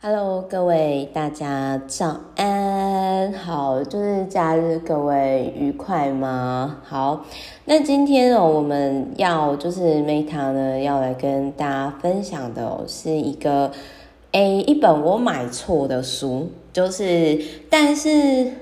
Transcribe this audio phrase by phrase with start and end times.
[0.00, 6.76] Hello，各位大家早安，好，就是假日各位愉快吗？
[6.84, 7.24] 好，
[7.64, 13.72] 那今天哦，我们要就是 Meta 呢要来跟大家分享的哦，是一个
[14.30, 17.36] 诶一本我买错的书，就是
[17.68, 18.52] 但是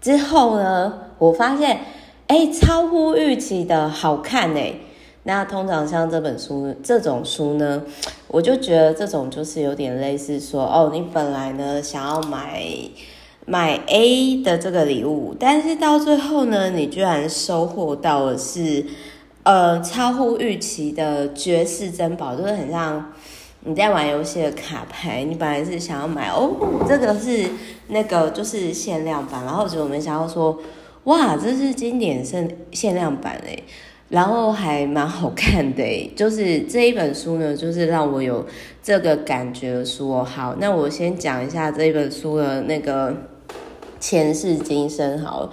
[0.00, 1.80] 之后呢，我发现
[2.28, 4.80] 诶超乎预期的好看诶。
[5.28, 7.82] 那通常像这本书这种书呢，
[8.28, 12.62] 我就觉得这种就是有点类似说，哦，你本来呢想要买
[13.44, 18.86] 买 A 的这个礼物，但是到最后呢，你居然收获到的是，
[19.42, 23.12] 呃，超乎预期的绝世珍宝，就是很像
[23.64, 26.52] 你在玩游戏的卡牌，你本来是想要买哦，
[26.88, 27.50] 这个是
[27.88, 30.56] 那个就是限量版，然后结果没想到说，
[31.02, 33.64] 哇，这是经典限限量版诶。
[34.08, 35.82] 然后还蛮好看的，
[36.14, 38.46] 就是这一本书呢，就是让我有
[38.82, 43.14] 这个感觉说，好，那我先讲一下这一本书的那个
[43.98, 45.50] 前世今生好了。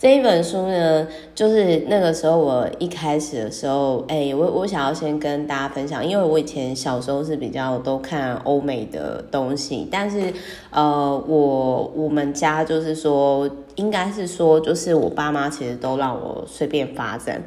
[0.00, 10.32] 这一本书呢，就是那个时候我一开始的时候，哎，我我想要先跟大家分享，因为我以前小时候是比较都看欧美的东西，但是
[10.70, 17.40] 呃，我我们家就是说，应该是说，就是我爸妈其实都让我随便发展。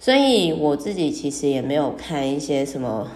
[0.00, 3.08] 所以我自己其实也没有看一些什么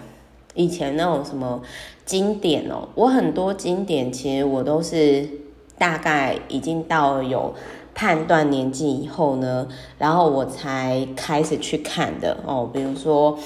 [0.53, 1.61] 以前那种什么
[2.05, 5.27] 经典哦，我很多经典其实我都是
[5.77, 7.53] 大概已经到有
[7.95, 9.67] 判断年纪以后呢，
[9.97, 13.37] 然后我才开始去看的哦，比如说。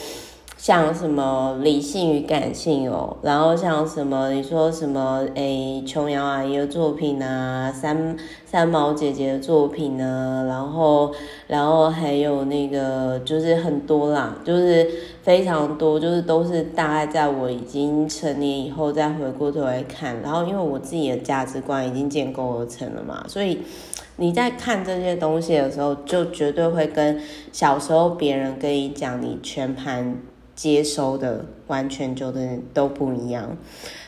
[0.58, 11.14] 像什么理性与感性哦，然后像什么你说什么诶，琼瑶阿姨的作品啊，三三毛姐姐的作品呢，然后
[11.46, 14.90] 然后还有那个就是很多啦，就是
[15.22, 23.60] 非常多，就是都是大概在我已经成年以后再回过头来看，然后因为我自己的价值观已经建构而成了嘛，所以
[24.16, 30.18] 你在看这些东西的时候，就绝对会跟小时候别人跟你讲你全盘。
[30.58, 33.56] 接收的完全就是都不一样，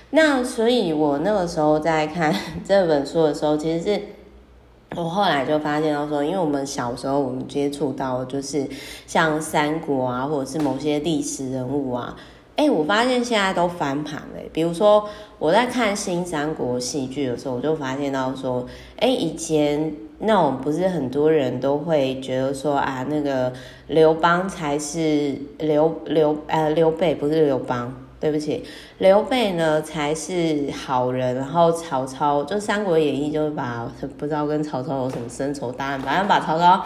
[0.09, 2.35] 那所以我那个时候在看
[2.67, 4.01] 这本书的时候，其实是
[4.95, 8.67] 我后来就发现到说，因为我们小时候我们接触到就是
[9.05, 12.17] 像三国啊，或者是某些历史人物啊，
[12.55, 14.41] 哎，我发现现在都翻盘了。
[14.51, 15.07] 比如说
[15.37, 18.65] 我在看新三国戏剧的时候，我就发现到说，
[18.97, 19.93] 哎，以前。
[20.19, 23.53] 那我们不是很多人都会觉得说啊，那个
[23.87, 28.63] 刘邦才是刘刘呃刘备不是刘邦，对不起，
[28.97, 36.85] 刘备呢才是好人，然后曹操就《三国演义》就把不知道跟曹操有什么深仇大恨，反正把曹操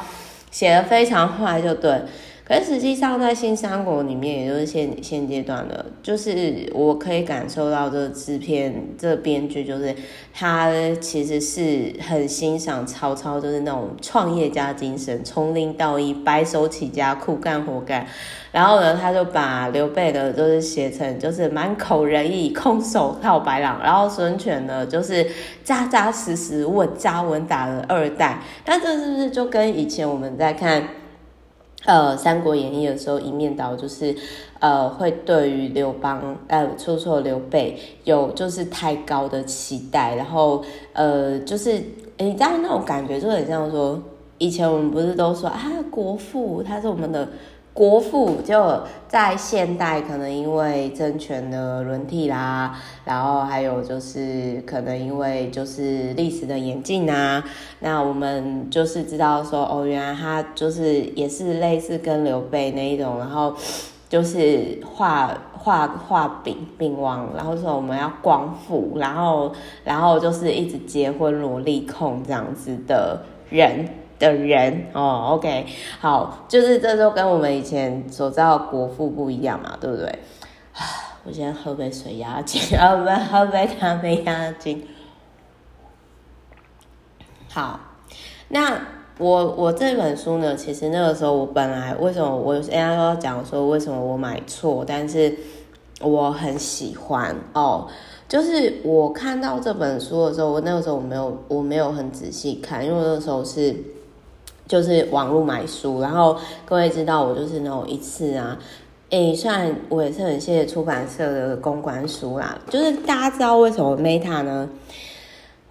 [0.51, 2.01] 写的非常坏就对。
[2.45, 9.95] 可是实际上，在新三国里面，也就是现现阶段的，就是我可以感受到这个制片、这编剧，就是
[10.33, 18.05] 他其实是很欣赏曹操，就是那种创业家精神，从零到一，白手起家，苦干活干。
[18.51, 23.79] 然后呢，他就把刘备的，就是写成就是满口仁义，空手套白狼。
[23.81, 25.25] 然后孙权呢，就是
[25.63, 28.41] 扎扎实实、稳扎稳打的二代。
[28.65, 30.83] 那这是不是就跟以前我们在看？
[31.85, 34.15] 呃，《三国演义》的时候，一面倒就是，
[34.59, 40.63] 呃，会对于刘邦，呃，出错刘备有就是太高的期待，然后，
[40.93, 41.81] 呃，就是，
[42.17, 44.01] 你知道那种感觉就很像说，
[44.37, 45.61] 以前我们不是都说啊，
[45.91, 47.27] 国父他是我们的。
[47.73, 57.43] 国父就在现代，可能因为政权的轮替啦，然后还有就是可能因为就是历史的演进啊，
[57.79, 63.55] 那我们就是知道说哦，原来他就是也是类似跟刘备那一种，然后
[64.07, 69.51] 就是画画画饼饼王，然后说我们要光复，然后
[69.83, 73.19] 然后就是一直结婚萝莉控这样子的
[73.49, 73.87] 人。
[74.23, 75.65] 的人哦，OK，
[75.99, 80.19] 好，就是这就跟我们以前所知道国父不一样嘛，对不对？
[81.25, 84.85] 我先喝杯水压惊，啊不，喝杯咖啡压惊。
[87.49, 87.79] 好，
[88.47, 88.87] 那
[89.19, 95.37] 我我这本书呢，其实那个时候我本来为什么我人家都要讲说为什么我买错，但是
[96.01, 97.87] 我很喜欢哦，
[98.27, 103.75] 就是我看到这本书的时候，我那个时候我没有我没有很仔细看，因为那时候是。
[104.67, 108.57] 就是网络买书，然后各位知道我就是那种一次啊，
[109.09, 114.69] 诶，虽然我也是很谢谢出版社的公关书啦，就是大家知道为什么 Meta 呢？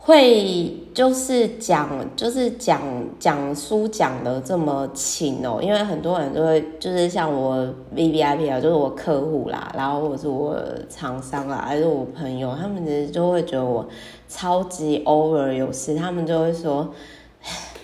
[0.05, 2.83] 会就是讲，就是讲
[3.21, 10.56] 讲书讲的这么勤哦，因为很多人都会就是像我 VVIP 啊，就是我客户啦，然后或是我
[10.91, 13.87] 厂商啦，还是我朋友，他们其实就会觉得我
[14.29, 16.93] 超级 over 有事，他们就会说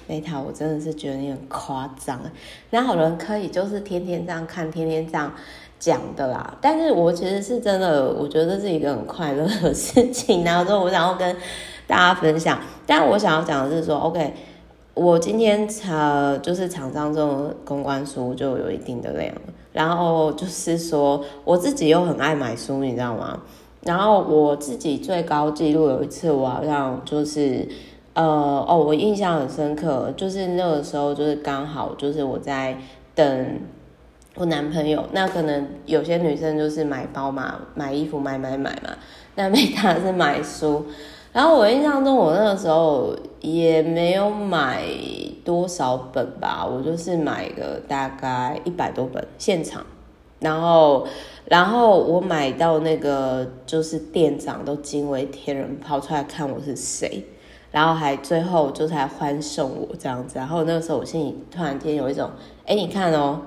[0.09, 2.21] ，Meta，我真的是觉得你很夸张，
[2.71, 5.33] 哪有人可以就是天天这样看，天天这样
[5.79, 6.57] 讲的啦？
[6.61, 11.37] 但是我其实是真的，我觉得这是一个很快乐的事情，然后之后我想要跟。
[11.89, 14.35] 大家分享，但我想要讲的是说，OK，
[14.93, 19.35] 我今天呃就是厂商这种公关书就有一定的量，
[19.73, 23.41] 然后就是说我自己又很爱买书，你知道吗？
[23.81, 27.67] 然后我自己最高纪录有一次，我好像就是
[28.19, 28.25] 呃
[28.67, 32.77] 哦，我印象很深刻，就是那个时候就是刚好就是我在
[33.15, 33.61] 等
[34.35, 38.91] 我男朋友，那可能有些女生就是买包嘛，买衣服买买买嘛，
[39.37, 40.85] 那 Meta 是买书。
[41.33, 44.83] 然后我印象中，我那个时候也没有买
[45.45, 49.87] 多少本吧，我就是买个大概一百多本现场，
[50.41, 51.07] 然后，
[51.45, 57.23] 然后我买到那个就是店长都惊为天人，跑出来看我是谁，
[57.71, 62.31] 然后还最后就是还欢送我这样子，然后那个时候我心里突然间有一种，
[62.67, 63.41] 哎，你看哦。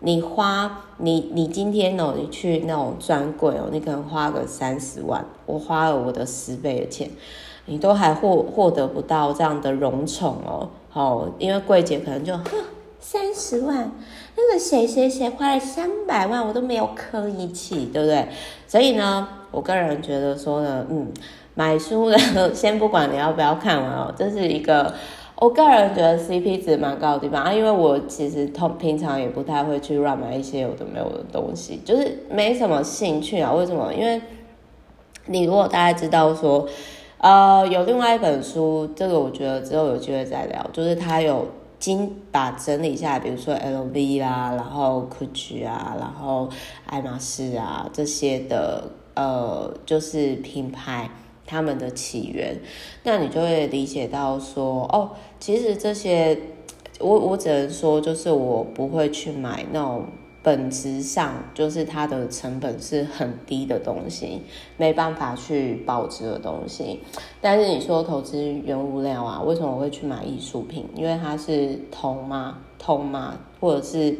[0.00, 7.08] 你花你你今天哦，你去那种专柜哦，你可能花个三十万，我花了我的十倍的钱，
[7.64, 10.68] 你都还获获得不到这样的荣宠哦。
[10.90, 12.44] 好，因为柜姐可能就哼
[13.00, 13.92] 三十万，
[14.36, 18.28] 那个谁谁谁花了三百万，我都没有吭一起，对不对？
[18.68, 21.10] 所以呢，我个人觉得说呢，嗯，
[21.54, 24.94] 买书的先不管你要不要看完哦，这是一个。
[25.36, 33.52] 我个人觉得 CP 值蛮高的地方啊，因为我其实通平常也不太会去乱买一些有的没有的东西，就是没什么兴趣啊。
[33.52, 33.92] 为什么？
[33.92, 34.22] 因为
[35.26, 36.66] 你如果大家知道说，
[37.18, 41.48] 呃，有另外一本书，这个我觉得之后有机会再聊，就是它有
[41.80, 46.48] 经把整理下来，比如说 LV 啦，然后 Gucci 啊，然后
[46.86, 48.84] 爱马仕啊这些的，
[49.14, 51.10] 呃，就是品牌。
[51.46, 52.58] 他们的起源，
[53.02, 56.38] 那你就会理解到说，哦，其实这些，
[57.00, 60.06] 我我只能说，就是我不会去买那种
[60.42, 64.40] 本质上就是它的成本是很低的东西，
[64.76, 67.00] 没办法去保值的东西。
[67.40, 70.86] 但是你说投资原物料啊，为什么我会去买艺术品？
[70.94, 74.16] 因为它是铜嘛，铜嘛，或者是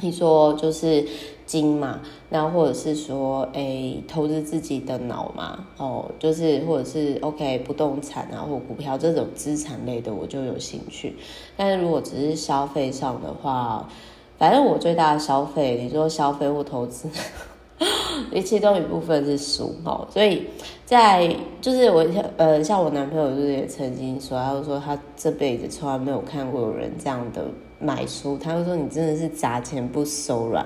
[0.00, 1.06] 你说就是。
[1.52, 2.00] 金嘛，
[2.30, 11.14] 那或者是说，诶，投资自己的脑嘛，哦，就是或者是 OK 不动产啊，或股票这种资产类的，我就有兴趣。
[11.54, 13.86] 但是如果只是消费上的话，
[14.38, 17.06] 反正我最大的消费，你说消费或投资，
[18.30, 20.08] 你其中一部分是书哦。
[20.10, 20.46] 所以
[20.86, 22.06] 在就是我
[22.38, 27.44] 呃，像我男朋友就是也曾经说，他就说他这辈子从来没有看过有人这样的。
[27.82, 30.64] 买书，他们说你真的是砸钱不手软。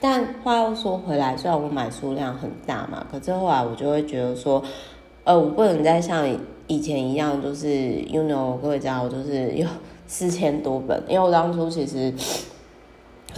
[0.00, 4.62] 但话又说回来，虽然我买书量很大嘛，可是后来我就会觉得说，
[5.24, 6.28] 呃，我不能再像
[6.66, 9.66] 以前一样，就是 you know，各位知道，我就是有
[10.06, 11.02] 四千多本。
[11.08, 12.12] 因为我当初其实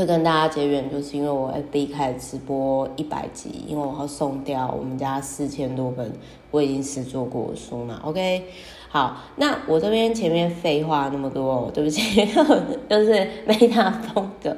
[0.00, 6.10] 会跟大家结缘，就是因为我 FB 开始直播一百集，因为我要送掉我们家四千多本
[6.50, 8.00] 我已经试做过的书嘛。
[8.04, 8.44] OK。
[8.88, 12.26] 好，那我这边前面废话那么多，对不起，
[12.88, 13.12] 就是
[13.46, 14.56] Meta 风格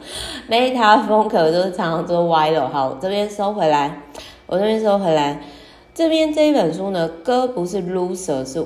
[0.48, 2.68] ，Meta 风格就是常常都歪了。
[2.68, 4.00] 好，这边收回来，
[4.46, 5.42] 我这边收回来。
[5.92, 8.64] 这边这一本书呢，哥不是 loser，是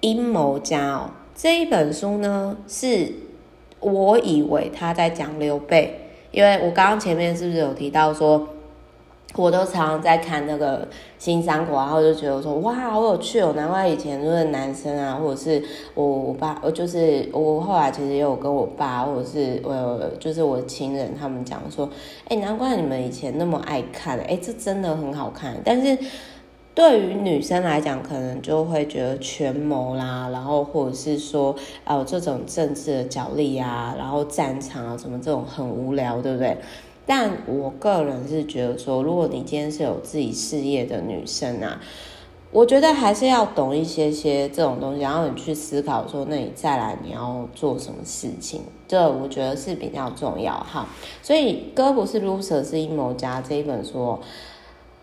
[0.00, 1.10] 阴谋家哦。
[1.36, 3.14] 这一本书呢，是
[3.78, 5.99] 我以为他在讲刘备，
[6.30, 8.46] 因为我刚刚前面是不是有提到说。
[9.36, 13.52] 我都常常在看那个新三国，然后就觉得说哇，好有趣哦！
[13.54, 15.62] 难怪以前就是男生啊，或者是
[15.94, 21.88] 我我爸，我就是我后来其实也有跟我爸，或者是我就是我亲人他们讲说，
[22.28, 25.56] 哎，难怪你们以前那么爱看，哎，这真的很好看。
[25.64, 25.96] 但是
[26.80, 36.56] 对于女生来讲，可能就会觉得权谋啦，然后或者是说哦这种政治的角力啊，然后战场啊什么这种很无聊，对不对？
[37.04, 41.78] 但我个人是觉得说，如果你今天是有自己事业的女生啊，
[42.50, 50.88] 我觉得还是要懂一些些这种东西，然后你去思考说，那你再来你要做什么事情，这我觉得是比较重要哈。
[51.22, 54.18] 所以《哥不是 loser 是阴谋家》这一本书，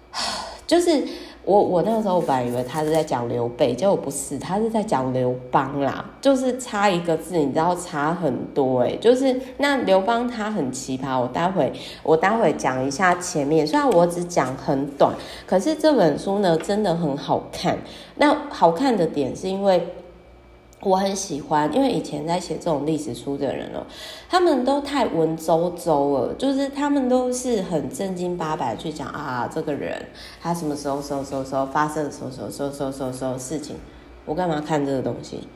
[0.66, 1.08] 就是
[1.48, 11.72] 我我那个时候我本来以为他是在讲刘备，结果不是，他是在讲刘邦啦，就是差一个字，你知道差很多诶，就是那刘邦他很奇葩，我待会
[12.04, 15.14] 我待会讲一下前面，虽然我只讲很短，
[15.46, 17.78] 可是这本书呢真的很好看。
[18.18, 19.82] 那好看的点是因为。
[20.82, 23.84] 我很喜欢，因为以前在写这种历史书的人哦，
[24.30, 30.00] 他们都太文绉绉了，就是他们都是很正经八百去讲啊，这个人
[30.40, 33.76] 他什么时候、时候、时候、发生的时候、时候、时候、时候、时候、时候事情，
[34.26, 35.48] 我干嘛看这个东西？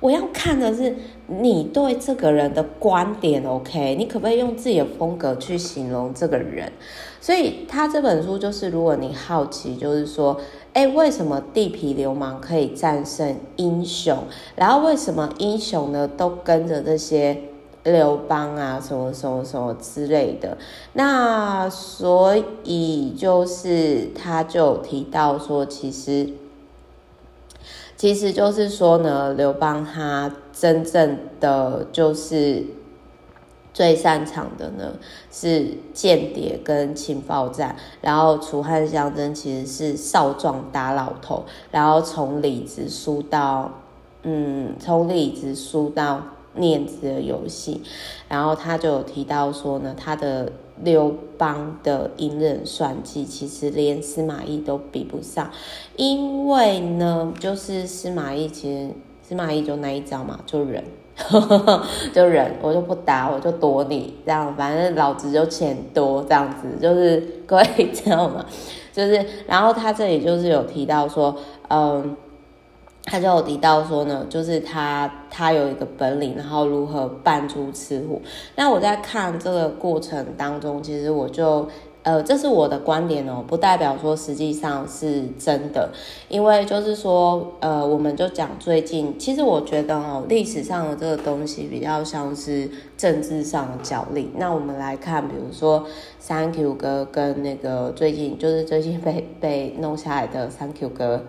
[0.00, 0.94] 我要看的是
[1.26, 3.96] 你对这个人的观点，OK？
[3.96, 6.72] 你可不可以用自己的风格去形容这个人？
[7.20, 10.40] 所以他这本书就是，如果你好奇，就是说。
[10.74, 14.16] 哎，为什么地痞流氓可以战胜英雄？
[14.54, 17.36] 然后为什么英雄呢都跟着这些
[17.82, 20.56] 刘邦啊，什么什么什么之类的？
[20.92, 26.28] 那所以就是他就提到说，其实
[27.96, 32.62] 其实就是说呢，刘邦他真正的就是。
[33.78, 34.98] 最擅长的呢
[35.30, 43.70] 是间谍跟情报战，然后楚汉相争其实是少壮打老头，然后从李子输到，
[44.24, 46.20] 嗯，从李子输到
[46.56, 47.80] 念子的游戏，
[48.28, 50.50] 然后他就有提到说呢，他的
[50.82, 55.48] 刘邦的隐忍算计，其实连司马懿都比不上，
[55.94, 58.90] 因为呢，就是司马懿其实
[59.22, 60.82] 司马懿就那一招嘛，就忍。
[62.12, 68.44] 就忍，我就不打，我就躲你，这样，反正老子就钱多，这样子，就是 各位知道吗？
[68.92, 71.36] 就是，然后他这里就是有提到说，
[71.68, 72.16] 嗯，
[73.04, 78.22] 他就有提到说呢，就是他他有一个本领，然后如何扮猪吃虎。
[78.56, 81.68] 那我在看这个过程当中，其实我就。
[82.08, 85.90] 呃，这是我的观点哦，不代表说实际上是真的，
[86.30, 94.30] 因为就是说，呃，我们就讲最近，其实我觉得哦，历史上的这个东西比较像是政治上的角力。
[94.38, 95.84] 那我们来看，比如说
[96.18, 101.22] 三 Q 哥跟那个最近就是最近被被弄下来的三 Q 哥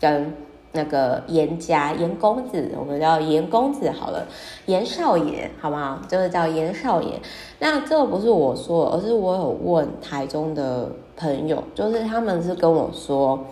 [0.00, 0.34] 跟。
[0.76, 4.24] 那个严家严公子，我们叫严公子好了，
[4.66, 5.98] 严少爷好不好？
[6.06, 7.20] 就是叫严少爷。
[7.58, 13.46] 那这个不是我说，而是我有问台中的朋友，就是他们是跟我说，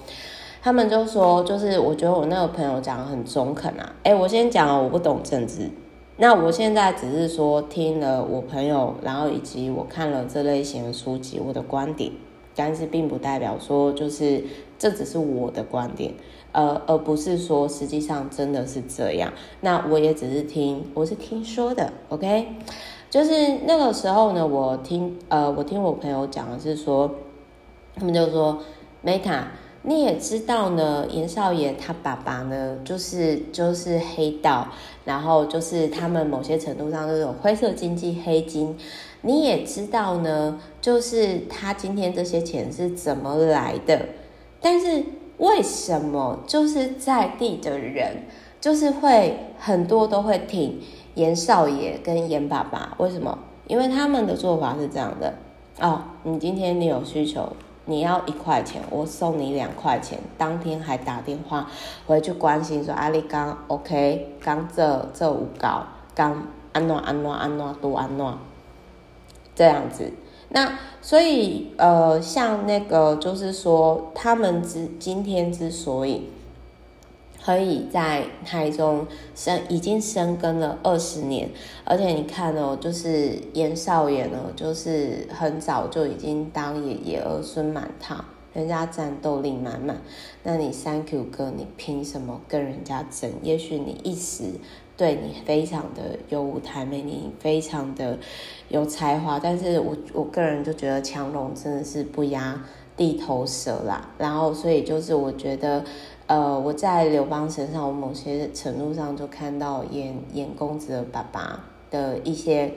[0.62, 3.92] 他们就说，就是我觉得我那个朋友讲得很中肯啊。
[4.02, 5.70] 哎，我先讲了，我不懂政治。
[6.16, 12.12] 那我现在只是说听了我朋友，然后以及我看了这类型的书籍，我的观点，
[12.54, 14.44] 但是并不代表说就是
[14.78, 16.12] 这只是我的观点。
[16.54, 19.32] 呃，而不是说实际上真的是这样。
[19.60, 22.46] 那我也只是听，我是听说的，OK？
[23.10, 27.10] 就是那个时候呢，我听呃，我听我朋友讲的是说，
[27.96, 28.60] 他们就说
[29.04, 29.46] ，Meta，
[29.82, 34.68] 你也知道呢，严少爷他爸爸呢，就是就是黑道，
[35.04, 38.76] 然后就是他们某些程度上都有灰色经济黑金。
[39.22, 44.06] 你也知道呢，就是他今天这些钱是怎么来的，
[44.60, 45.02] 但是。
[45.38, 48.24] 为什么就是在地的人，
[48.60, 50.80] 就是会很多都会挺
[51.14, 52.94] 严少爷跟严爸爸？
[52.98, 53.38] 为什么？
[53.66, 55.34] 因为他们的做法是这样的
[55.80, 56.02] 哦。
[56.22, 57.52] 你今天你有需求，
[57.86, 60.18] 你要一块钱，我送你两块钱。
[60.38, 61.68] 当天还打电话
[62.06, 65.82] 回去关心说：“阿里刚 OK，刚这这五高，
[66.14, 68.38] 刚安诺安诺安诺都安诺，
[69.54, 70.12] 这样子。”
[70.56, 76.28] 那所以，呃，像那个，就是说，他们之今天之所以
[77.44, 81.50] 可以在台中生，已经生根了二十年，
[81.84, 90.00] 而且你看哦，就是严少爷呢，就是很早就已经当爷爷，儿孙满堂，人家战斗力满满。
[90.44, 93.28] 那你三 Q 哥，你凭什么跟人家争？
[93.42, 94.44] 也许你一时。
[94.96, 98.18] 对你非常的有舞台魅力，非常的
[98.68, 102.62] 有才华，但是我我个人就觉得强龙真的是不压
[102.96, 104.10] 地头蛇啦。
[104.18, 105.84] 然后，所以就是我觉得，
[106.26, 112.72] 呃，我在刘邦身上，我某些程度上就看到演演公子的爸爸的一些。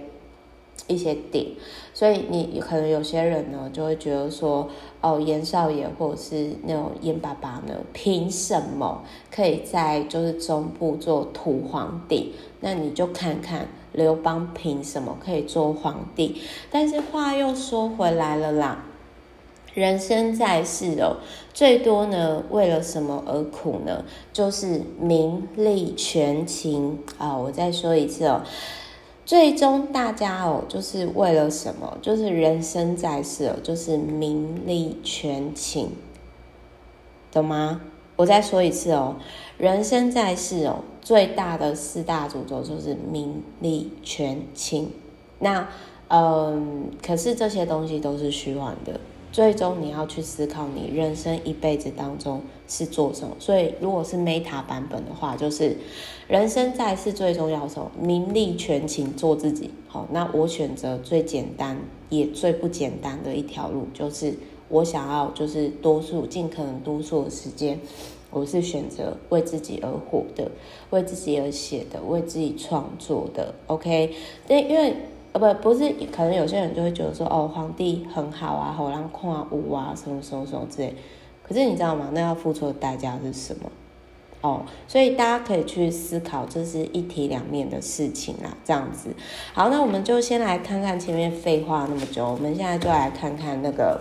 [0.86, 1.46] 一些点，
[1.94, 4.70] 所以你可能有些人呢就会觉得说，
[5.02, 9.04] 哦，严少爷或者是那种严爸爸呢，凭什么
[9.34, 12.34] 可以在就是中部做土皇帝？
[12.62, 16.42] 那你就看看刘邦凭什么可以做皇帝？
[16.72, 18.86] 但是话又说回来了啦，
[19.74, 21.18] 人生在世哦，
[21.54, 24.06] 最多呢为了什么而苦呢？
[24.32, 27.36] 就是名利权情啊！
[27.36, 28.42] 我再说一次哦。
[29.28, 31.98] 最终，大家哦，就是为了什么？
[32.02, 35.90] 就是人生在世哦，就是名利权情，
[37.30, 37.82] 懂吗？
[38.16, 39.18] 我再说一次哦，
[39.58, 44.94] 人生在世哦，最大的四大主轴就是名利权情。
[45.40, 45.68] 那
[46.08, 48.98] 嗯，可是这些东西都是虚幻的。
[49.34, 53.36] 最终你要去思考，你人生一辈子当中是做什么。
[53.40, 55.78] 所以，如果是 Meta 版本的话，就是
[56.28, 59.72] 人生在世最重要的时候，名利权情，做自己。
[59.88, 61.78] 好，那我选择最简单
[62.10, 64.34] 也最不简单的一条路，就是
[64.70, 67.80] 我想要就是多数尽可能多数的时间，
[68.30, 70.52] 我是选择为自己而活的，
[70.90, 73.54] 为自己而写的，为自己创作的。
[73.68, 74.14] OK，
[74.48, 74.96] 因为。
[75.34, 80.96] 不，不是，可能有些人就会觉得说，哦，皇帝很好啊，好让跨舞啊，什么什么什么之类。
[81.48, 82.10] 可是你知道吗？
[82.14, 83.72] 那要付出的代价是什么？
[84.42, 88.56] 哦，所以大家可以去思考，这是一体两面的事情啦。
[88.64, 89.10] 这样子，
[89.54, 94.00] 好，那我们就先来看看前面废话那么久，我们现在就来看看那个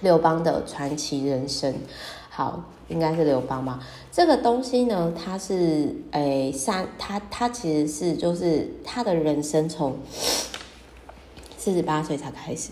[0.00, 1.74] 刘邦的传奇人生。
[2.28, 3.80] 好，应该是刘邦吧？
[4.12, 9.96] 这个东西呢，它是诶三，他他其实是就是他的人生从
[11.56, 12.70] 四十八岁才开始，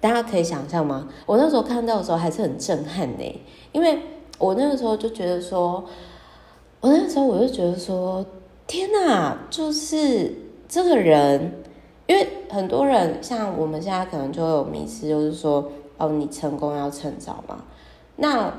[0.00, 1.08] 大家可以想象吗？
[1.24, 3.40] 我那时候看到的时候还是很震撼呢，
[3.72, 3.98] 因为
[4.38, 5.84] 我那个时候就觉得说，
[6.80, 8.24] 我那个时候我就觉得说，
[8.66, 10.32] 天哪，就是
[10.68, 11.54] 这个人，
[12.06, 17.64] 因为很多人像我们现在可能就会有迷思，就是说，哦，你成功要趁早嘛。
[18.16, 18.52] 那，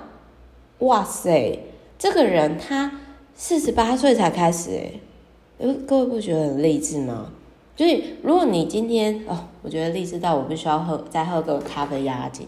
[0.79, 1.59] 哇塞，
[1.97, 2.99] 这个人他
[3.35, 7.31] 四十八岁才开始诶，各位不觉得很励志吗？
[7.77, 12.47] 所以如果你今天哦，我觉得励志到我必须要喝再喝个咖啡压压惊。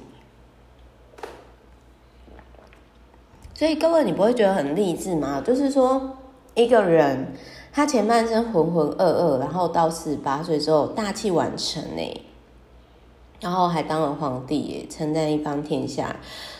[3.53, 5.39] 所以各位你不会觉得很励志吗？
[5.45, 6.17] 就是说
[6.55, 7.33] 一个人
[7.71, 12.21] 他前半生浑浑噩噩，然后到四十八岁之后大器晚成呢，
[13.39, 16.15] 然后还当了皇帝，称赞一方天下。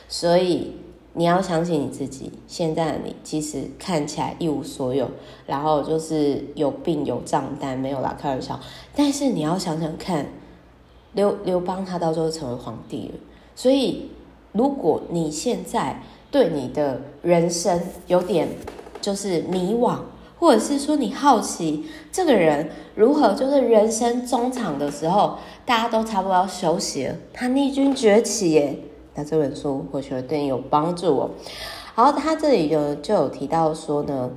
[0.08, 0.76] 所以
[1.14, 5.10] 你要相信你自己，现在的你即使看起来一无所有，
[5.48, 8.60] 然后就是有病有账单，没有啦，开玩笑。
[8.96, 10.28] 但是你要想想看，
[11.14, 13.20] 刘刘邦他到最后成为皇帝了。
[13.56, 14.12] 所以
[14.52, 16.02] 如果你现在
[16.32, 18.48] 对你的人生有点
[19.02, 19.98] 就是迷惘，
[20.40, 28.80] 或者是说你好奇这个人如何就是人生中场的时候，大家都差不多要休息了，他逆军崛起耶。
[29.16, 31.30] 那这本书或许会对你有帮助哦。
[31.96, 34.30] 好，他这里有就有提到说呢，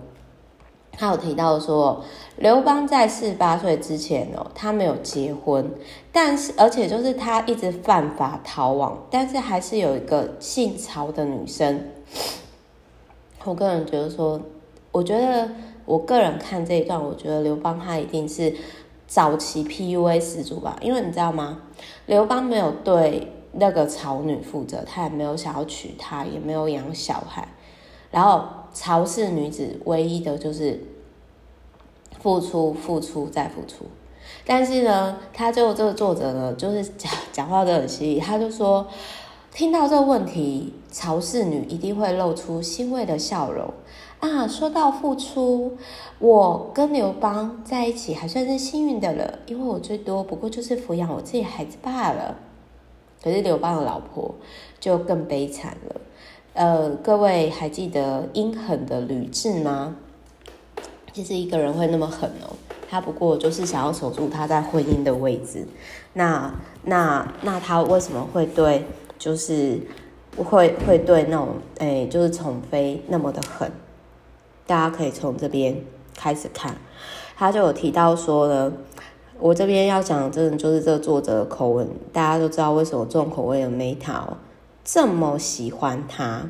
[0.91, 2.03] 他有提到说，
[2.37, 5.71] 刘邦在四十八岁之前哦，他没有结婚，
[6.11, 11.89] 但是而且就是他一直犯法逃亡，但是还是有一个姓曹的女生。
[13.45, 14.41] 我个人觉得说，
[14.91, 15.49] 我觉得
[15.85, 18.53] 我个人看这一段，我觉得刘邦他一定是
[19.07, 21.61] 早期 PUA 始祖吧，因为你知道吗？
[22.07, 23.29] 刘邦没有对。
[23.53, 27.47] 那个曹女负责，她也没有想要娶她，也没有养小孩。
[28.11, 30.83] 然后曹氏女子唯一的就是
[32.21, 33.87] 付出、付出再付出。
[34.47, 38.87] 但是呢，他最后这个作者呢，就是讲讲话都很犀利，他就说，
[39.53, 43.73] 听到这个问题，曹氏女一定会露出欣慰的笑容
[44.21, 44.47] 啊。
[44.47, 45.77] 说到付出，
[46.19, 52.37] 我跟刘邦在一起还算是幸运的了，因为我最多不过就是抚养我自己孩子罢了。
[53.23, 54.35] 可是刘邦的老婆
[54.81, 56.01] 就更悲惨了，
[56.55, 59.95] 呃，各位还记得阴狠的吕雉吗？
[61.13, 62.51] 其实一个人会那么狠哦，
[62.91, 65.67] 他不过就是想要守住他在婚姻的位置。
[66.15, 68.85] 那那那他为什么会对，
[69.19, 69.79] 就是
[70.37, 73.71] 会会对那种哎，就是宠妃那么的狠？
[74.67, 75.81] 大家可以从这边
[76.17, 76.75] 开始看，
[77.37, 78.73] 他就有提到说呢。
[79.43, 84.23] 我这边要讲，真的就是这个作者的口吻，大家都知道为什么重口味的 Meta
[84.85, 86.49] 这么喜欢他，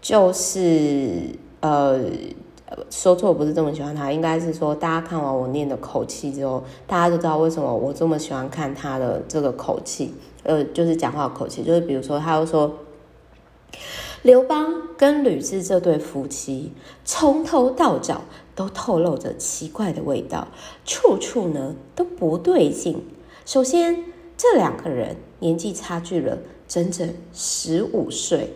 [0.00, 2.00] 就是呃，
[2.90, 12.74] 说错不是这么喜欢他，应该是说大家看完我念的口气之后，大家都知道为什么我这么喜欢看他的这个口气，呃，就是讲话的口气，就是比如说他又说。
[14.22, 16.72] 刘邦跟吕雉这对夫妻，
[17.04, 18.22] 从头到脚
[18.58, 20.48] 都透露着奇怪的味道，
[20.84, 23.00] 处处呢都不对劲。
[23.46, 24.04] 首先，
[24.36, 28.54] 这两个人年纪差距了整整十五岁，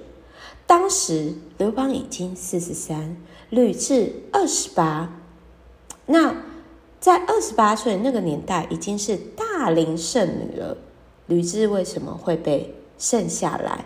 [0.67, 3.17] 当时刘邦已经四十三，
[3.49, 5.21] 吕雉二十八。
[6.07, 6.35] 那
[6.99, 10.77] 在二十八岁那个年代，已经是大龄剩女了。
[11.29, 13.85] 吕雉为什么会被剩下来？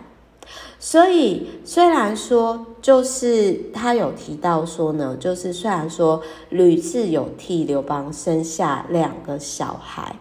[0.89, 10.15] 所以，虽然说，就是他有提到说呢，就是虽然说吕雉有替刘邦生下两个小孩，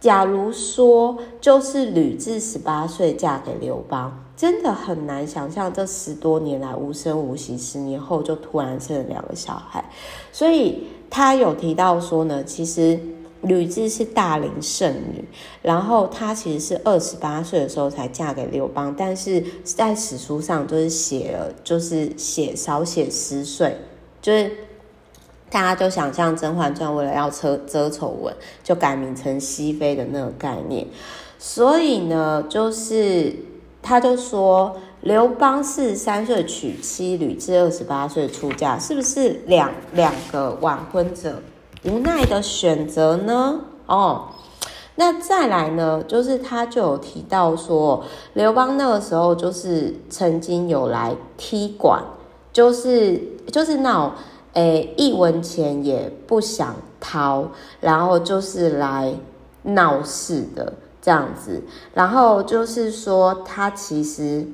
[0.00, 9.82] 假如说就是吕雉十八岁嫁给刘邦，真的很难想象，这十多年来无声无息，十年后就突然生了两个小孩。
[10.30, 13.00] 所以他有提到说呢，其实
[13.42, 15.24] 吕雉是大龄剩女，
[15.60, 23.76] 然后她其实是二十八岁的时候才嫁给刘邦，但是在史书上就是写了，就是写少写十岁，
[24.20, 24.50] 就是
[25.50, 30.86] 大家就想象《甄嬛传》为了要遮遮丑闻，就改名成熹妃的那个概念。
[31.38, 33.34] 所以呢，就是。
[33.84, 41.42] 他就说，刘邦四十三岁娶妻，吕雉二十八岁出嫁，是不是两两个晚婚者
[41.84, 43.60] 无奈的选择呢？
[43.86, 44.28] 哦，
[44.96, 52.02] 那再来呢，就是他就有提到说，刘邦那个时候就是曾经有来踢馆，
[52.52, 54.12] 就是就是那种
[54.54, 57.48] 诶一文钱也不想掏，
[57.80, 59.14] 然后就是来
[59.62, 60.72] 闹事的。
[61.04, 61.60] 这样子，
[61.94, 64.46] 然后就是说，他其实，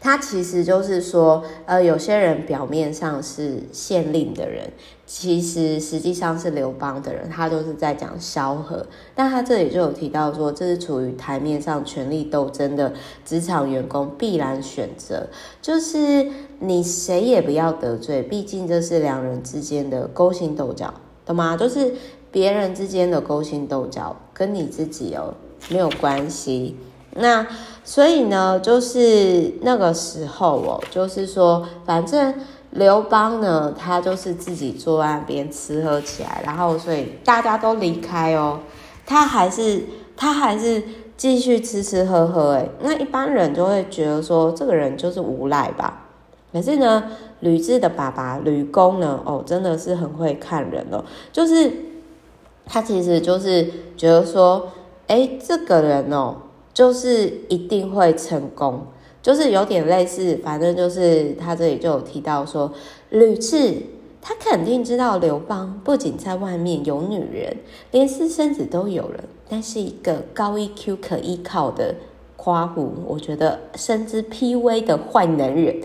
[0.00, 4.72] 他其实就是说，呃，有些人表面上是县令的人，
[5.12, 8.86] 其实实际上是刘邦的人，他都是在讲萧何。
[9.12, 12.92] 但他这里就有提到说，这是处于台面上权力斗争的
[13.24, 15.26] 职场员工必然选择，
[15.60, 16.28] 就是
[16.60, 20.94] 你谁也不要得罪，毕竟这是两人之间的勾心斗角，
[21.26, 21.56] 懂吗？
[21.56, 21.92] 就是。
[22.32, 25.34] 别人之间的勾心斗角跟你自己哦
[25.68, 26.76] 没有关系。
[27.16, 27.44] 那
[27.82, 32.32] 所以呢，就是那个时候哦，就是说，反正
[32.70, 38.60] 刘邦呢，他就是自己坐在那边吃喝起来，然后所以大家都离开哦，
[39.04, 39.84] 他还是
[40.16, 40.82] 他还是
[41.16, 42.52] 继续吃吃喝喝。
[42.52, 46.06] 诶，那一般人就会觉得说，这个人就是无赖吧。
[46.52, 47.04] 可是呢，
[47.40, 51.70] 吕雉的爸爸吕公呢，哦，真的是很会看人哦，就是。
[52.72, 54.68] 他其实就是觉得说，
[55.08, 56.36] 哎，这个人哦，
[56.72, 58.86] 就是一定会成功，
[59.22, 62.72] 就是有点类似，反正就是他这里就有提到说，
[63.10, 63.82] 吕雉
[64.22, 67.56] 他肯定知道刘邦不仅在外面有女人，
[67.90, 71.94] 连私生子都有了，但是一个高 EQ 可依靠的
[72.36, 75.82] 夸胡，我觉得深知 PV 的坏男人，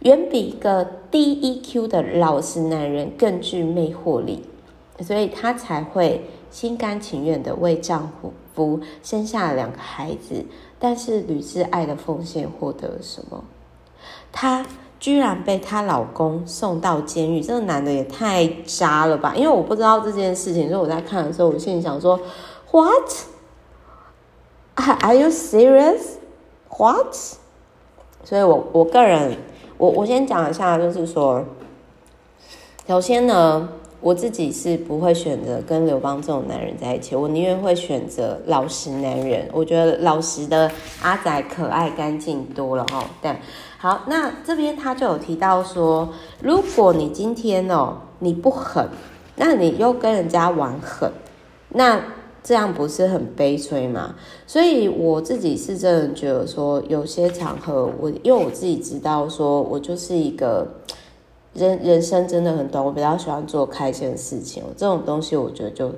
[0.00, 4.42] 远比一个低 EQ 的老实男人更具魅惑力。
[5.00, 8.32] 所以她才会心甘情愿的为丈夫
[9.02, 10.44] 生下了两个孩子，
[10.78, 13.44] 但是吕雉爱的奉献获得了什么？
[14.32, 14.64] 她
[14.98, 19.34] 居然被她老公送到监狱，这个男的也太渣了吧！
[19.36, 22.18] 因为我不知道这件事情，所以我在看的时候，我心里想说
[22.70, 23.10] ：What?
[24.74, 26.16] Are you serious?
[26.68, 27.14] What?
[28.24, 29.36] 所以我我个人，
[29.78, 31.44] 我我先讲一下，就是说，
[32.88, 33.68] 首先呢。
[34.06, 39.48] 我自己是不会选择跟刘邦这种男人在一起，我宁愿会选择老实男人。
[39.52, 40.70] 我觉得老实的
[41.02, 43.02] 阿仔可爱干净多了哦。
[43.20, 43.36] 但，
[43.78, 46.08] 好，那这边他就有提到说，
[46.40, 48.88] 如果你今天哦你不狠，
[49.34, 51.10] 那你又跟人家玩狠，
[51.70, 52.00] 那
[52.44, 54.14] 这样不是很悲催吗？
[54.46, 60.64] 所以我自己是真的觉得说，有些场合我因为我自己知道说我就是一个。
[61.56, 64.62] 人人生真的很短，我比较喜欢做开心的事情。
[64.76, 65.92] 这种东西，我觉得就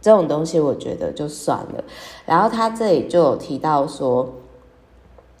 [0.00, 1.84] 这种东西，我觉得就算了。
[2.26, 4.34] 然后他这里就有提到说，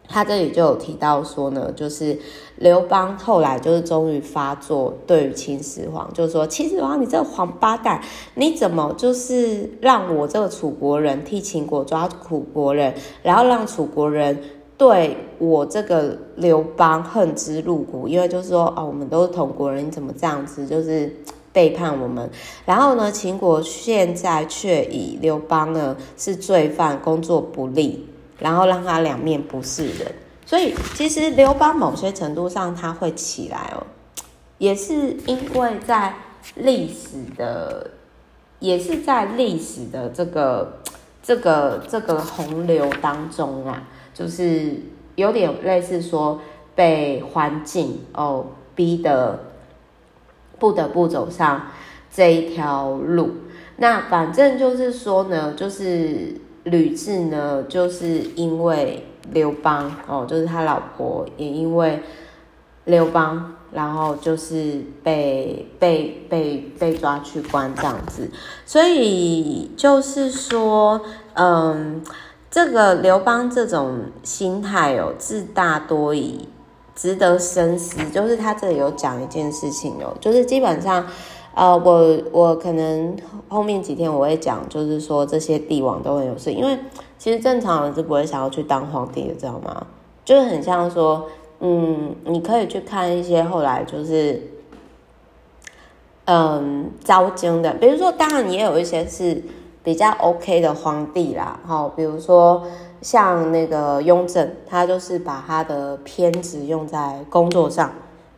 [0.08, 2.18] 他这里就有提到说呢，就是
[2.56, 8.00] 刘邦后来就是终于发作，对于秦始皇，就是说秦始皇，你这个王八蛋，
[8.34, 14.38] 你怎么就是让我这个楚国人替秦国抓楚国人，然后让楚国人。
[14.78, 21.12] 对我这个刘邦恨之入骨，因为就是说，哦，我们都是同国人，你怎么这样子，就是
[21.52, 22.30] 背叛我们？
[22.64, 28.06] 然后呢，秦国现在却以刘邦呢是罪犯，工作不力，
[28.38, 30.14] 然后让他两面不是人。
[30.46, 33.84] 所以，其实刘邦某些程度上他会起来哦，
[34.58, 36.14] 也是因为在
[36.54, 37.90] 历史的，
[38.60, 40.78] 也是在历史的这个
[41.20, 43.82] 这个这个洪流当中啊。
[44.18, 44.72] 就是
[45.14, 46.40] 有点类似说
[46.74, 49.38] 被环境哦逼得
[50.58, 51.68] 不得不走上
[52.10, 53.30] 这一条路。
[53.76, 62.02] 那反正就是说呢，就是吕雉呢，就是因为刘邦哦，就是他老婆也因为
[62.86, 68.28] 刘邦，然后就是被被被被抓去关这样子。
[68.66, 71.00] 所以就是说，
[71.34, 72.02] 嗯。
[72.50, 76.48] 这个刘邦这种心态哦，自大多疑，
[76.94, 78.08] 值得深思。
[78.10, 81.06] 就是他这里有讲一件事情哦，就是基本上，
[81.54, 83.16] 呃，我我可能
[83.48, 86.78] 后面几天我会讲，就是说这些帝王都很有事，因为
[87.18, 89.86] 其实正常人是不会想要去当皇帝的，知道吗？
[90.24, 91.26] 就是很像说，
[91.60, 94.42] 嗯，你可以去看一些后来就是，
[96.26, 99.42] 嗯，招经的，比如说，当然也有一些是
[99.82, 102.62] 比较 OK 的皇帝啦，哈，比如说
[103.00, 107.90] 像那个雍正，他就是把他的偏执用在工作上，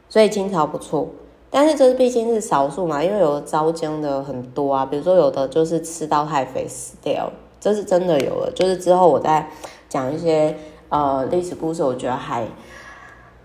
[0.09, 1.09] 所以清朝不错。
[1.53, 8.53] 但是这毕竟是少数嘛，因为有招经的很多啊，比如说有的就是吃到太肥死掉，这是真的有的。
[8.53, 9.49] 就是之后我再
[9.89, 10.57] 讲一些
[10.91, 12.47] 呃历史故事，我觉得还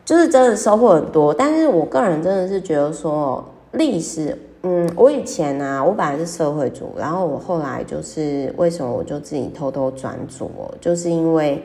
[0.06, 1.34] 就是真的收获很多。
[1.34, 10.50] 但是我个人真的是觉得说历史，嗯，我以前啊，我本来是社会组，然后我后来就是为什么我就自己偷偷转组，
[10.82, 11.64] 就是因为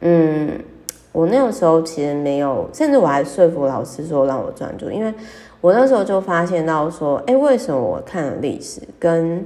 [0.00, 0.60] 嗯，
[1.12, 5.14] 我那个时候其实没有，甚至我还说服老师说让我转组，因为。
[5.60, 9.42] 我那时候就发现到说，哎，为什么我看的历史跟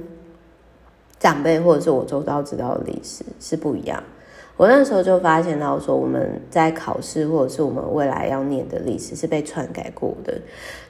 [1.17, 4.03] 长辈或者是我周遭知道的历史是不一样？
[4.59, 10.37] 我那时候就发现到说，我们在考试或者是我们未来要念的历史是被篡改过的，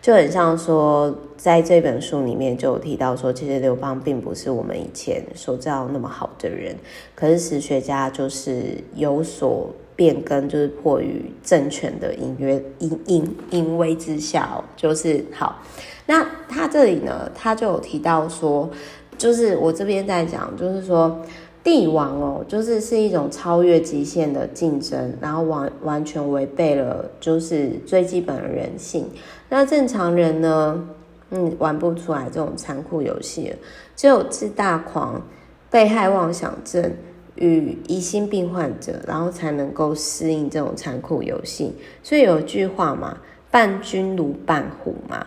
[0.02, 6.76] 就很像说，在这本书里面就有提到说，其实刘邦并不是我们以前所知道那么好的人，
[7.14, 9.70] 可是史学家就是有所。
[10.00, 15.62] 变更就是迫于政权的隐约隐隐隐威之下，就是好。
[16.06, 18.70] 那他这里呢，他就有提到说，
[19.18, 21.20] 就是我这边在讲，就是说
[21.64, 29.08] 帝王哦，就是是一种超越极限的竞争，然后完完全违背了就是最基本的人性。
[29.50, 30.88] 那正常人呢，
[31.32, 33.54] 嗯，玩不出来这种残酷游戏，
[33.96, 35.22] 只有自大狂、
[35.70, 36.94] 被害妄想症。
[37.36, 41.74] 与疑心病患者，然后才能够适应这种残酷游戏。
[42.04, 43.18] 所以有一句话嘛
[43.50, 45.26] ，“伴君如伴虎”嘛。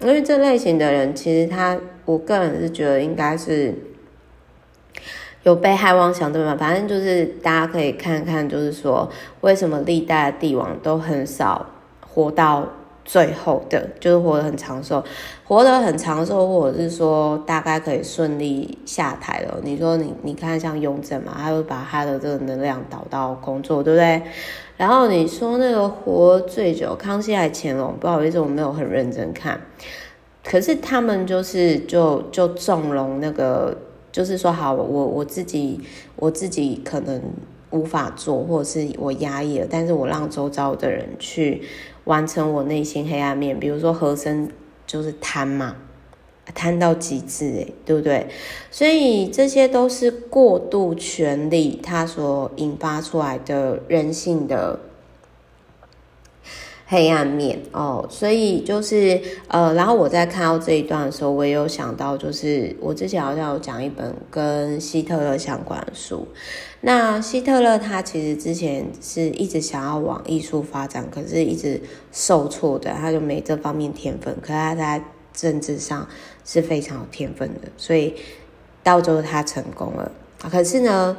[0.00, 3.74] 因为这类型的人，其实他，我个人是觉得应该是
[5.46, 6.56] 有被害妄想对吗？
[6.58, 9.08] 反正就是大家可以看看，就是说
[9.40, 11.64] 为什么历代的帝王都很少
[12.06, 12.66] 活到。
[13.08, 15.00] 最后的就是活得很长寿，
[15.44, 19.60] 活得很长寿，或者是说大概可以顺利下台了。
[19.62, 24.20] 你说你你看像雍正嘛，他会把他的这个能量导到工作，对不对？
[24.76, 29.60] 然后你说那个活最久，康熙还乾隆，不好意思，我没有很认真看。
[30.44, 33.76] 可是他们就是就就纵容那个，
[34.16, 35.78] 就是说好，我我自己
[36.16, 37.20] 我自己可能
[37.70, 41.60] 无法做，或者是我压抑了，但是我让周遭的人去。
[42.04, 44.48] 完成我内心黑暗面，比如说和珅
[44.86, 45.76] 就是贪嘛，
[46.54, 48.28] 贪到极致诶，对不对？
[48.70, 54.78] 所以这些都是过度权力它所引发出来的人性的
[56.86, 58.06] 黑暗面哦。
[58.08, 66.26] 所以就是呃，然后我在看到这一段的时候，我也有想到，就是我之前好像有讲一本跟希特勒相关的书。
[66.82, 71.80] 那希特勒他其实之前是一直想要往艺术发展，可是一直
[72.12, 74.34] 受挫的，他就没这方面天分。
[74.40, 76.06] 可是他在政治上
[76.44, 78.14] 是非常有天分的，所以
[78.84, 80.12] 到最后他成功了。
[80.38, 81.16] 可是呢，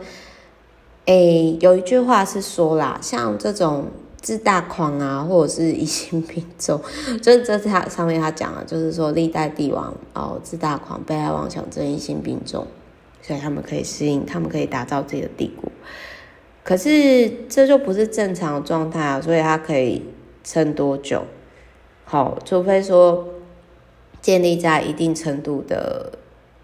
[1.05, 3.87] 诶，有一句话是说啦，像这种
[4.27, 6.81] 自大狂啊，或者是疑心病重，
[7.21, 12.67] 就是这是他上面他讲了，就是说历代帝王哦，自大狂、被害妄想症、疑心病重。
[13.21, 15.71] 所以他们可以适应，他们可以打造自己的帝国，
[16.61, 19.21] 可是这就不是正常的状态啊！
[19.21, 20.03] 所以他可以
[20.43, 21.23] 撑多久？
[22.03, 23.29] 好，除非说
[24.21, 26.11] 建立在一定程度的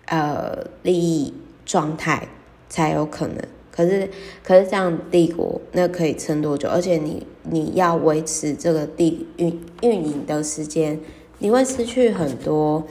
[0.08, 1.34] 呃利益
[1.66, 2.28] 状态
[2.68, 3.38] 才有可能。
[3.72, 4.10] 可是，
[4.44, 6.68] 可是这样帝国那可以撑多久？
[6.68, 11.00] 而且你你要维持这个地运运营的时间，
[11.40, 12.84] 你会失去很多，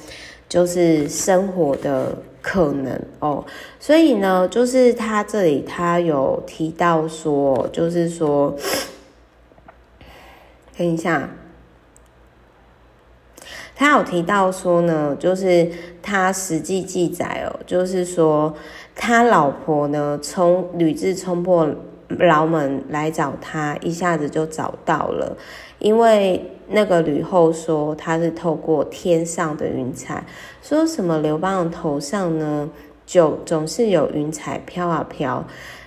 [0.49, 2.19] 就是生活的。
[2.45, 3.45] 可能哦，
[3.79, 8.57] 所以呢，就是他这里他有提到说，就是说，
[10.77, 11.31] 等一下，
[13.77, 15.71] 他有提到说呢，就是
[16.03, 18.53] 他实际记载哦，就是说
[18.97, 21.73] 他老婆呢，从屡次冲破
[22.19, 25.37] 牢门来找他，一下子就找到了，
[25.79, 26.49] 因为。
[26.75, 30.25] 那个吕后说，他是透过天上的云彩，
[30.63, 32.71] 说什么刘邦的头上呢，
[33.05, 35.45] 就总是有云彩飘啊飘。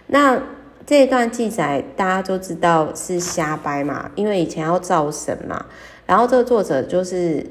[0.08, 0.40] 那
[0.86, 5.66] 这段记载大家都知道是瞎掰嘛，因为以前要造神嘛。
[6.06, 7.44] 然后这个作者就是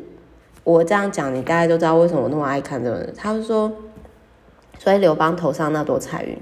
[0.62, 3.12] 我这样讲，你大概都知道为什么我那么爱看这个人。
[3.16, 3.72] 他就说，
[4.78, 6.38] 所以刘邦头上那朵彩云，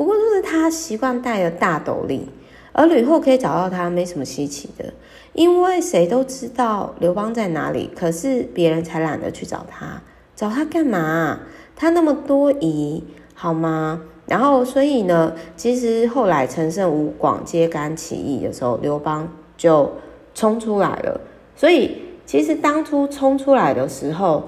[0.00, 2.26] 不过就是他习惯戴着大斗笠，
[2.72, 4.94] 而吕后可以找到他，没什么稀奇的。
[5.34, 10.00] 因为谁都知道刘邦在哪里，可是别人才懒得去找他。
[10.34, 11.40] 找他干嘛？
[11.76, 14.00] 他那么多疑，好吗？
[14.24, 19.92] 然后所以呢，其实后来陈胜吴广揭竿起义的时候，刘邦就
[20.34, 21.20] 冲出来了。
[21.54, 24.46] 所以其实当初冲出来的时候，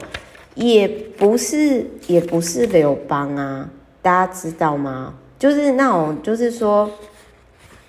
[0.55, 3.69] 也不是也不是刘邦啊，
[4.01, 5.13] 大家知道吗？
[5.43, 6.89] 就是那种就是说。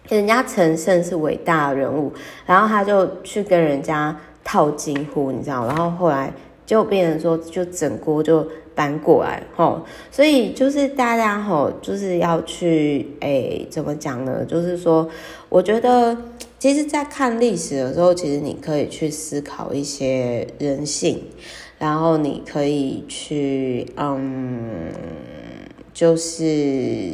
[0.09, 2.11] 人家陈胜是伟大的人物，
[2.45, 6.31] 然后他就去跟人家套近乎，你知道，然后后来
[6.65, 14.43] 就变成说，就整锅就搬过来，吼，所以就是大家吼，就是要去，诶，怎么讲呢？
[14.45, 15.07] 就是说，
[15.47, 16.15] 我觉得，
[16.59, 21.23] 其实，在看历史的时候，其实你可以去思考一些人性，
[21.79, 24.91] 然后你可以去，嗯，
[25.93, 27.11] 就是。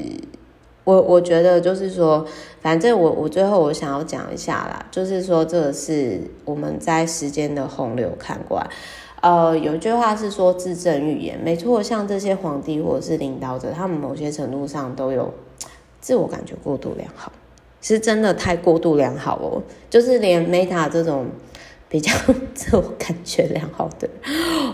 [0.85, 2.25] 我我觉得就是说，
[2.61, 8.67] 反正我我最后我想要讲一下啦，就是说这个是我们在时间的洪流看过来，
[9.21, 15.31] 呃，有一句话是说自证预言，没错，像这些皇帝或者是领导者，他们某些程度上都有
[16.01, 17.31] 自我感觉过度良好，
[17.83, 19.61] 是真的太过度良好哦，
[19.91, 21.27] 就是连 Meta 这种
[21.87, 22.11] 比较
[22.55, 24.09] 自我感觉良好的，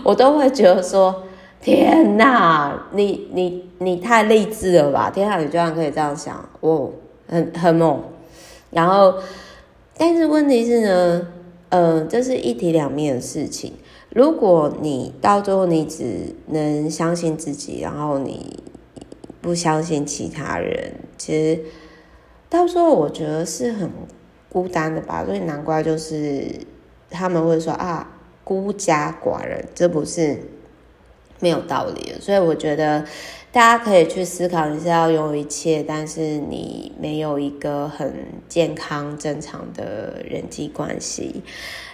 [0.02, 1.24] 我都会觉得说。
[1.60, 5.10] 天呐，你你你太励志了吧！
[5.10, 6.90] 天呐，你居然可以这样想，哦，
[7.26, 8.00] 很很猛。
[8.70, 9.14] 然后，
[9.96, 11.26] 但是问题是呢，
[11.70, 13.72] 呃，这是一体两面的事情。
[14.10, 18.62] 如果你到最后你只能相信自己，然后你
[19.40, 21.60] 不相信其他人，其实
[22.48, 23.90] 到时候我觉得是很
[24.48, 25.24] 孤单的吧。
[25.24, 26.46] 所以难怪就是
[27.10, 28.08] 他们会说啊，
[28.44, 30.38] 孤家寡人，这不是。
[31.40, 33.04] 没有道理，所以我觉得
[33.52, 38.12] 大家可以去思考，你是要拥有一切，但是你没有一个很
[38.48, 41.42] 健康、正常的人际关系，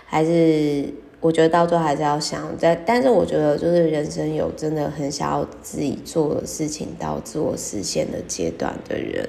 [0.05, 2.75] 还是我觉得到最后还是要想在。
[2.75, 9.29] 但是我觉得，就是人生有真的很想要自己做的事情到自我实现的阶段的人，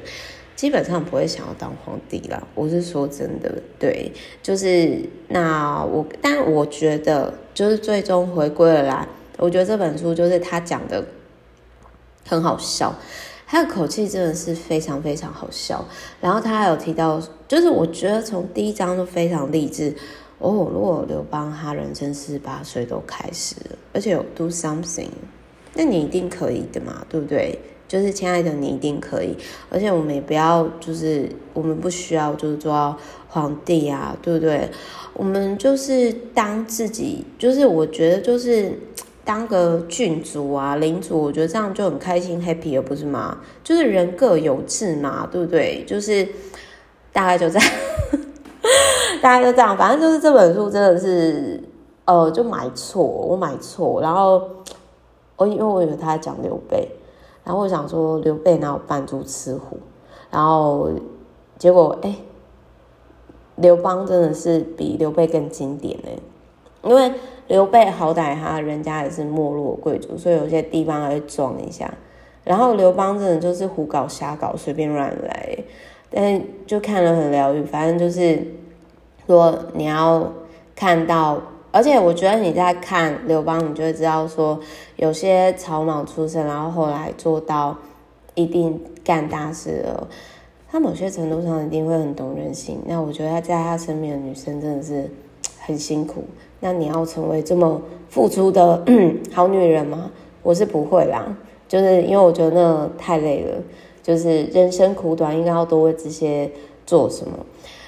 [0.56, 2.42] 基本上不会想要当皇帝啦。
[2.56, 9.08] 我是说真的，对，就是那我，但我觉得就是最终回归了来。
[9.44, 11.04] 我觉得这本书就是他讲的
[12.26, 12.96] 很好笑，
[13.46, 15.84] 他的口气真的是非常非常好笑。
[16.22, 19.94] 然后他还有提到，就是我觉得从第一章就非常励志
[20.40, 20.70] 哦。
[20.74, 25.10] 如果刘邦他人生四十八岁都开始了，而且有 do something，
[25.74, 27.60] 那你一定可以的嘛，对不对？
[27.86, 29.36] 就是亲爱的，你一定可以。
[29.70, 34.70] 而且我们也不要，就是我们不需要，就是做到皇帝啊，对不对？
[35.14, 38.80] 我们就是当自己，就是我觉得就是。
[39.26, 43.38] 当个郡主啊，领主，我觉得这样就很开心，happy 了，不是吗？
[43.64, 45.82] 就是人各有志嘛，对不对？
[45.88, 46.28] 就是
[47.14, 47.70] 大概就这样，
[49.24, 49.78] 大概就这样。
[49.78, 51.64] 反正就是这本书真的是，
[52.04, 54.02] 呃，就买错，我买错。
[54.02, 54.42] 然后
[55.38, 56.90] 我因为我以为他在讲刘备，
[57.46, 59.78] 然后我想说刘备哪有扮猪吃虎，
[60.30, 60.90] 然后
[61.58, 62.14] 结果哎，
[63.56, 66.12] 刘邦真的是比刘备更经典哎，
[66.90, 67.14] 因为。
[67.48, 71.94] 刘备好歹他人家也是没落贵族，所以有些地方还会装一下。
[72.44, 75.58] 然后刘邦真的就是胡搞瞎搞，随便乱来，
[76.10, 77.64] 但是就看了很疗愈。
[77.64, 78.46] 反正就是
[79.26, 80.30] 说你要
[80.76, 84.60] 看到，而且我觉得你在看刘邦，你就会知道说，
[84.98, 87.78] 有些草莽出身，然后后来做到
[88.36, 90.08] 一定干大事了，
[90.70, 92.80] 他某些程度上一定会很懂人心。
[92.86, 95.10] 那我觉得他在他身边的女生真的是
[95.66, 96.24] 很辛苦。
[96.60, 98.84] 那你要成为这么付出的
[99.34, 100.12] 好女人吗？
[100.42, 103.62] 我是不会啦，就是因为我觉得那太累了。
[104.02, 106.52] 就是人生苦短，应该要多为这些
[106.86, 107.34] 做什么。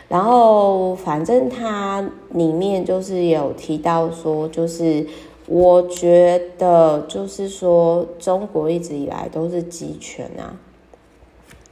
[0.07, 5.05] 然后反正它里面就是有提到说，就是
[5.47, 10.55] 我觉得就是说中国一直以来都是集权啊。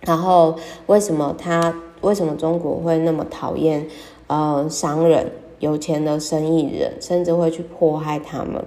[0.02, 0.56] 然后
[0.88, 3.88] 为什么他为什么中国会那么讨厌
[4.28, 5.32] 呃商人？
[5.64, 8.62] 有钱的生意人，甚至会去迫害他们。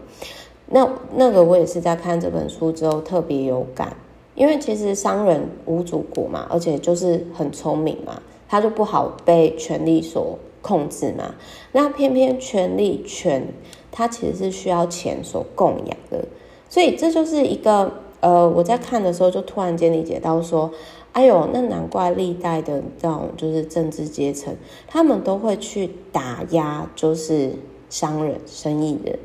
[0.68, 3.94] 那那个我也是在看这本书之后特别有感，
[4.34, 11.34] 因为其实商人无主国嘛，而且就是很聪明嘛，他就不好被权力所控制嘛。
[11.72, 13.46] 那偏偏权力权，
[13.92, 16.24] 它其实是需要钱所供养的，
[16.70, 20.70] 所以这就是一个呃，我在看的时候就突然间理解到说。
[21.16, 24.54] 哎呦，那难怪历代的这种就是政治阶层，
[24.86, 27.54] 他们都会去打压，就是
[27.88, 29.18] 商人、生意人。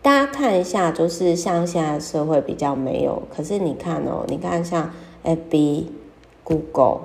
[0.00, 4.88] 大家看一下，就是像现在社会比较没有，可是你看哦，你看像
[5.24, 5.86] FB、
[6.44, 7.00] Google，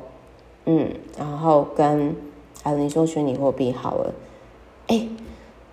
[0.66, 2.16] 嗯，然后跟
[2.62, 4.14] 啊，你说虚拟货币好了，
[4.86, 5.08] 哎，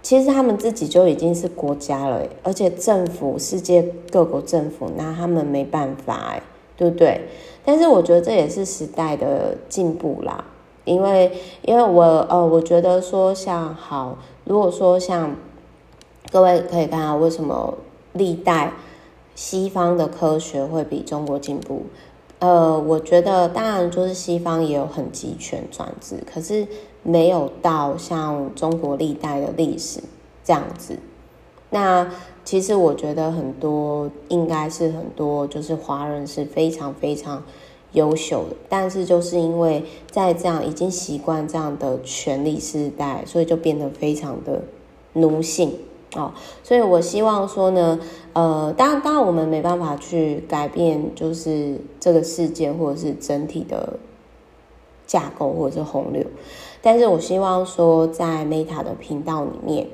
[0.00, 6.42] 其实他们自己就已经是国家了，而且政府、世界各国政府拿他们没办法，哎。
[6.76, 7.28] 对不对？
[7.64, 10.44] 但是我觉得这也是时代的进步啦，
[10.84, 15.34] 因为因为我呃，我觉得说像好，如果说像
[16.30, 17.74] 各位可以看到为什么
[18.12, 18.72] 历代
[19.34, 21.84] 西方的科学会比中国进步，
[22.38, 26.66] 呃，我觉得当然就是西方也有很极权专制，可是
[27.02, 30.00] 没有到像中国历代的历史
[30.44, 30.98] 这样子。
[31.70, 32.10] 那
[32.44, 37.42] 其实我觉得很多应该是很多就是华人是非常非常
[37.92, 44.62] 优秀的，但是就是因为在这样已经习惯这样的权力时代，所以就变得非常的
[45.14, 45.72] 奴性
[46.14, 46.32] 哦。
[46.62, 47.98] 所以我希望说呢，
[48.34, 53.98] 呃，当然当然我们没办法去改变就是这个世界或者是整体的
[55.06, 56.22] 架构或者是洪流，
[56.82, 59.86] 但是我希望说在 Meta 的频道里面。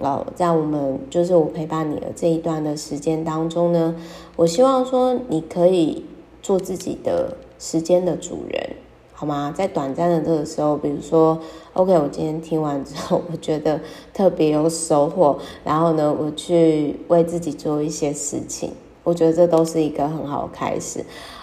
[0.00, 3.94] 哦，在我们就是我陪伴你的这一段的时间当中呢，
[4.36, 6.04] 我希望说你可以
[6.42, 8.76] 做自己的时间的主人，
[9.14, 9.54] 好吗？
[9.56, 11.40] 在短暂的这个时候，比如说
[11.72, 13.80] ，OK，我今天听完之后，我觉得
[14.12, 18.72] 特别有收获，然后呢，我去为自己做一些事情，
[19.06, 20.98] 我觉得这都是一个很好的开始。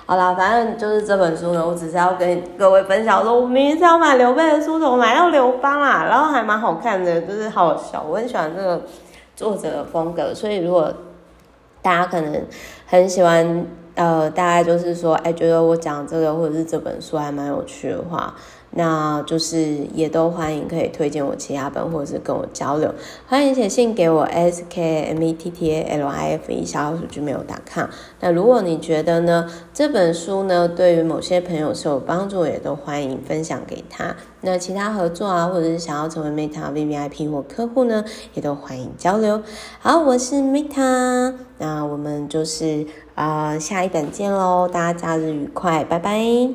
[0.05, 6.03] 好啦，反正就是这本书呢，我只是要跟各位分享说，我明明是要买刘备的书，怎么买到刘邦啦？
[6.03, 8.82] 然后还蛮好看的，就是好笑，我很喜欢这个
[9.34, 10.93] 作者的风格，所以如果
[11.82, 12.43] 大家可能
[12.86, 18.36] 很喜欢，呃，大概就是说，哎，觉得我讲这个或者是这本书还蛮有趣的话。
[18.76, 22.93] 那就是也都欢迎可以推荐我其他本，或者是跟我交流。
[23.28, 27.86] 欢迎写信给我 s k m e t t a l i f e 小老鼠 gmail.com。
[28.19, 34.15] 那如果你觉得呢这本书呢对于某些朋友是有帮助，也都欢迎分享给他。
[34.41, 38.03] 那其他合作啊，或者是想要成为 Meta VVIP 或客户呢，
[38.34, 39.41] 也都欢迎交流。
[39.80, 46.49] 好，我是 Meta，那我们就是啊、下一本见喽，大家假日愉快，拜拜。